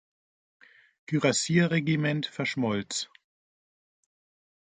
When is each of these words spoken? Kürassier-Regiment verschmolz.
Kürassier-Regiment 1.05 2.25
verschmolz. 2.25 3.07